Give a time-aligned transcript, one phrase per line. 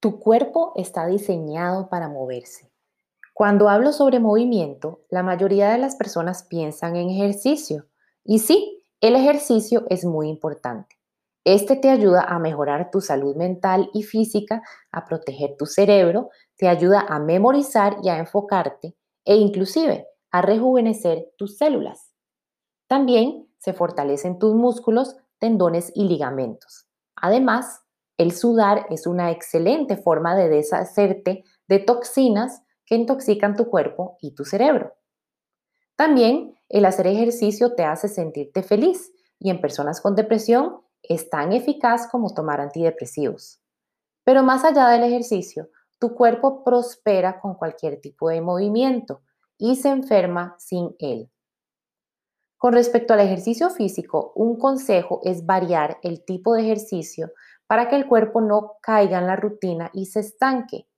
[0.00, 2.70] Tu cuerpo está diseñado para moverse.
[3.34, 7.86] Cuando hablo sobre movimiento, la mayoría de las personas piensan en ejercicio.
[8.24, 10.98] Y sí, el ejercicio es muy importante.
[11.44, 16.68] Este te ayuda a mejorar tu salud mental y física, a proteger tu cerebro, te
[16.68, 18.94] ayuda a memorizar y a enfocarte
[19.24, 22.10] e inclusive a rejuvenecer tus células.
[22.86, 26.86] También se fortalecen tus músculos, tendones y ligamentos.
[27.16, 27.82] Además,
[28.20, 34.34] el sudar es una excelente forma de deshacerte de toxinas que intoxican tu cuerpo y
[34.34, 34.92] tu cerebro.
[35.96, 41.54] También el hacer ejercicio te hace sentirte feliz y en personas con depresión es tan
[41.54, 43.62] eficaz como tomar antidepresivos.
[44.22, 49.22] Pero más allá del ejercicio, tu cuerpo prospera con cualquier tipo de movimiento
[49.56, 51.30] y se enferma sin él.
[52.58, 57.32] Con respecto al ejercicio físico, un consejo es variar el tipo de ejercicio
[57.70, 60.88] para que el cuerpo no caiga en la rutina y se estanque.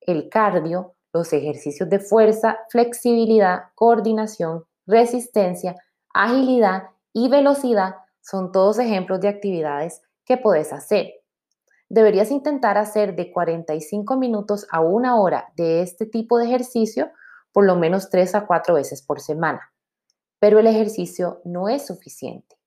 [0.00, 5.74] El cardio, los ejercicios de fuerza, flexibilidad, coordinación, resistencia,
[6.14, 11.14] agilidad y velocidad son todos ejemplos de actividades que puedes hacer.
[11.88, 17.10] Deberías intentar hacer de 45 minutos a una hora de este tipo de ejercicio
[17.50, 19.72] por lo menos 3 a 4 veces por semana.
[20.38, 22.59] Pero el ejercicio no es suficiente.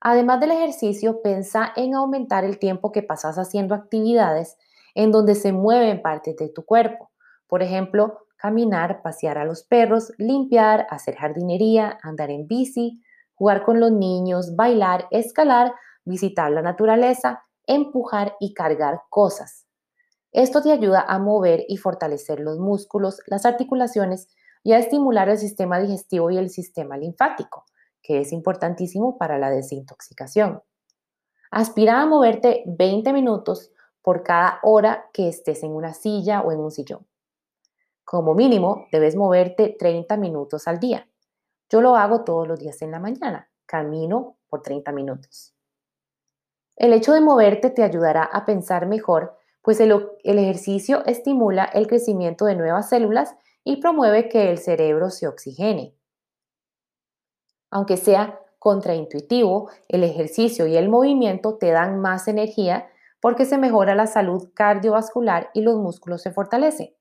[0.00, 4.56] Además del ejercicio, pensa en aumentar el tiempo que pasas haciendo actividades
[4.94, 7.10] en donde se mueven partes de tu cuerpo.
[7.46, 13.02] Por ejemplo, caminar, pasear a los perros, limpiar, hacer jardinería, andar en bici,
[13.34, 19.66] jugar con los niños, bailar, escalar, visitar la naturaleza, empujar y cargar cosas.
[20.32, 24.28] Esto te ayuda a mover y fortalecer los músculos, las articulaciones
[24.62, 27.64] y a estimular el sistema digestivo y el sistema linfático
[28.06, 30.62] que es importantísimo para la desintoxicación.
[31.50, 36.60] Aspira a moverte 20 minutos por cada hora que estés en una silla o en
[36.60, 37.04] un sillón.
[38.04, 41.08] Como mínimo, debes moverte 30 minutos al día.
[41.68, 43.50] Yo lo hago todos los días en la mañana.
[43.66, 45.56] Camino por 30 minutos.
[46.76, 49.90] El hecho de moverte te ayudará a pensar mejor, pues el,
[50.22, 53.34] el, ejercicio estimula el crecimiento de nuevas células
[53.64, 55.95] y promueve que el cerebro se oxigene.
[57.70, 62.88] Aunque sea contraintuitivo, el ejercicio y el movimiento te dan más energía
[63.20, 66.94] porque se mejora la salud cardiovascular y los músculos se fortalecen.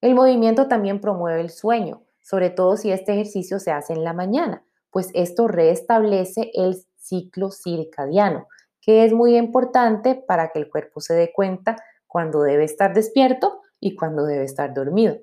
[0.00, 4.12] El movimiento también promueve el sueño, sobre todo si este ejercicio se hace en la
[4.12, 8.46] mañana, pues esto restablece el ciclo circadiano,
[8.80, 13.62] que es muy importante para que el cuerpo se dé cuenta cuando debe estar despierto
[13.80, 15.16] y cuando debe estar dormido.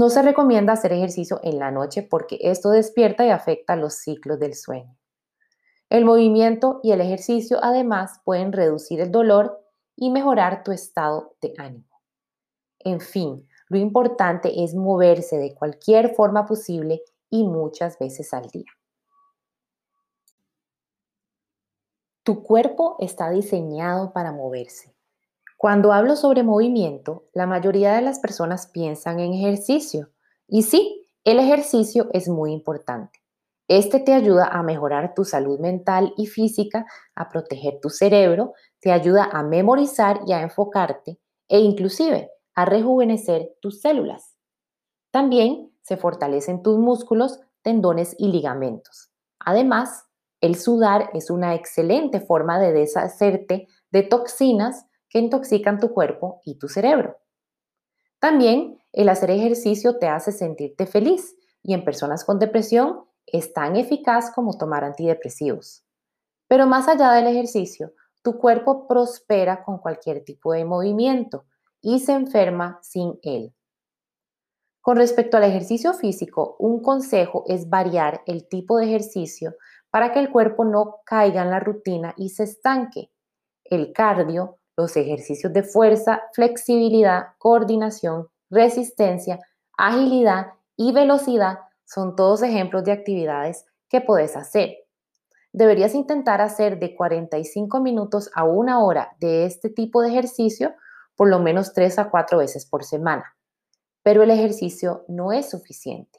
[0.00, 4.40] No se recomienda hacer ejercicio en la noche porque esto despierta y afecta los ciclos
[4.40, 4.96] del sueño.
[5.90, 9.62] El movimiento y el ejercicio además pueden reducir el dolor
[9.96, 12.00] y mejorar tu estado de ánimo.
[12.78, 18.72] En fin, lo importante es moverse de cualquier forma posible y muchas veces al día.
[22.22, 24.94] Tu cuerpo está diseñado para moverse.
[25.60, 30.08] Cuando hablo sobre movimiento, la mayoría de las personas piensan en ejercicio.
[30.48, 33.18] Y sí, el ejercicio es muy importante.
[33.68, 38.90] Este te ayuda a mejorar tu salud mental y física, a proteger tu cerebro, te
[38.90, 44.34] ayuda a memorizar y a enfocarte e inclusive a rejuvenecer tus células.
[45.10, 49.10] También se fortalecen tus músculos, tendones y ligamentos.
[49.38, 50.06] Además,
[50.40, 56.58] el sudar es una excelente forma de deshacerte de toxinas que intoxican tu cuerpo y
[56.58, 57.18] tu cerebro.
[58.20, 63.76] También el hacer ejercicio te hace sentirte feliz y en personas con depresión es tan
[63.76, 65.84] eficaz como tomar antidepresivos.
[66.48, 71.44] Pero más allá del ejercicio, tu cuerpo prospera con cualquier tipo de movimiento
[71.80, 73.54] y se enferma sin él.
[74.82, 79.54] Con respecto al ejercicio físico, un consejo es variar el tipo de ejercicio
[79.90, 83.10] para que el cuerpo no caiga en la rutina y se estanque.
[83.64, 89.38] El cardio, los ejercicios de fuerza, flexibilidad, coordinación, resistencia,
[89.76, 94.76] agilidad y velocidad son todos ejemplos de actividades que puedes hacer.
[95.52, 100.74] Deberías intentar hacer de 45 minutos a una hora de este tipo de ejercicio
[101.16, 103.36] por lo menos 3 a 4 veces por semana.
[104.02, 106.18] Pero el ejercicio no es suficiente.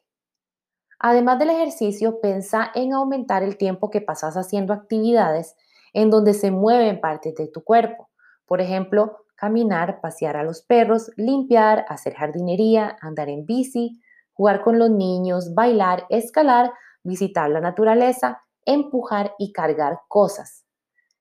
[1.00, 5.56] Además del ejercicio, pensa en aumentar el tiempo que pasas haciendo actividades
[5.94, 8.11] en donde se mueven partes de tu cuerpo.
[8.52, 14.02] Por ejemplo, caminar, pasear a los perros, limpiar, hacer jardinería, andar en bici,
[14.34, 20.66] jugar con los niños, bailar, escalar, visitar la naturaleza, empujar y cargar cosas.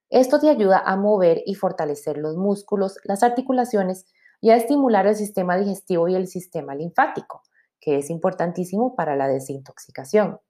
[0.09, 4.06] Esto te ayuda a mover y fortalecer los músculos, las articulaciones
[4.41, 7.43] y a estimular el sistema digestivo y el sistema linfático,
[7.79, 10.41] que es importantísimo para la desintoxicación.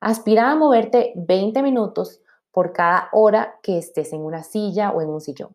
[0.00, 5.08] Aspira a moverte 20 minutos por cada hora que estés en una silla o en
[5.08, 5.54] un sillón.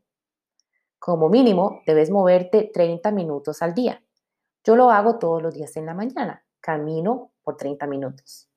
[1.00, 4.04] Como mínimo, debes moverte 30 minutos al día.
[4.64, 6.44] Yo lo hago todos los días en la mañana.
[6.60, 8.50] Camino por 30 minutos.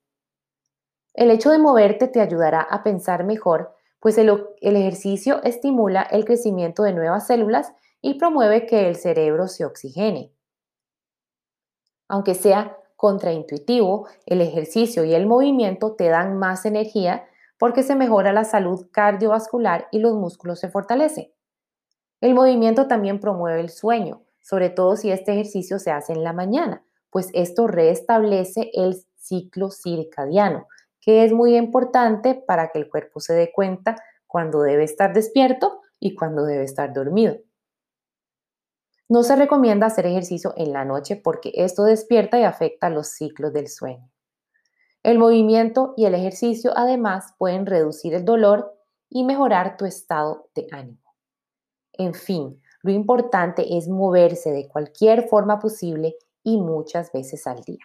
[1.15, 6.83] El hecho de moverte te ayudará a pensar mejor, pues el, ejercicio estimula el crecimiento
[6.83, 10.33] de nuevas células y promueve que el cerebro se oxigene.
[12.09, 17.27] Aunque sea contraintuitivo, el ejercicio y el movimiento te dan más energía
[17.59, 21.31] porque se mejora la salud cardiovascular y los músculos se fortalecen.
[22.21, 26.33] El movimiento también promueve el sueño, sobre todo si este ejercicio se hace en la
[26.33, 30.67] mañana, pues esto restablece el ciclo circadiano,
[31.01, 33.97] que es muy importante para que el cuerpo se dé cuenta
[34.27, 37.37] cuando debe estar despierto y cuando debe estar dormido.
[39.09, 43.53] No se recomienda hacer ejercicio en la noche porque esto despierta y afecta los ciclos
[43.53, 44.09] del sueño.
[45.03, 48.77] El movimiento y el ejercicio además pueden reducir el dolor
[49.09, 51.10] y mejorar tu estado de ánimo.
[52.00, 57.85] En fin, lo importante es moverse de cualquier forma posible y muchas veces al día.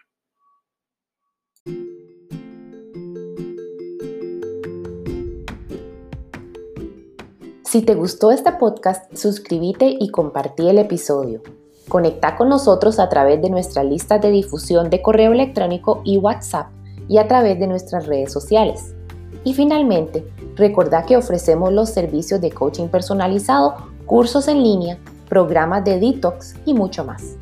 [7.65, 11.41] Si te gustó este podcast, suscríbete y compartí el episodio.
[11.89, 16.67] Conecta con nosotros a través de nuestra lista de difusión de correo electrónico y WhatsApp
[17.09, 18.95] y a través de nuestras redes sociales.
[19.43, 20.25] Y finalmente,
[20.55, 24.97] recordá que ofrecemos los servicios de coaching personalizado cursos en línea,
[25.27, 27.35] programas de detox y mucho más.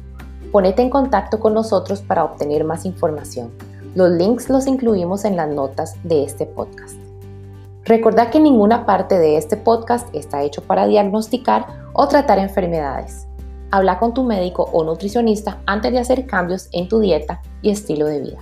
[0.51, 3.51] Ponete en contacto con nosotros para obtener más información.
[3.95, 6.95] Los links los incluimos en las notas de este podcast.
[7.85, 13.27] Recordá que ninguna parte de este podcast está hecho para diagnosticar o tratar enfermedades.
[13.71, 18.05] Habla con tu médico o nutricionista antes de hacer cambios en tu dieta y estilo
[18.05, 18.39] de vida.